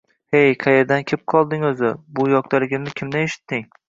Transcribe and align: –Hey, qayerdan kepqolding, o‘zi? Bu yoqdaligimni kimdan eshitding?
–Hey, 0.35 0.53
qayerdan 0.63 1.03
kepqolding, 1.11 1.65
o‘zi? 1.69 1.91
Bu 2.21 2.25
yoqdaligimni 2.31 2.95
kimdan 3.03 3.27
eshitding? 3.29 3.63